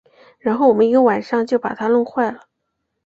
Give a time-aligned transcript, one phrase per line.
[0.39, 2.47] 然后我们一个晚上就把它弄坏了